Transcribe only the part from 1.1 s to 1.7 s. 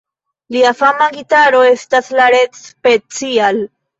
gitaro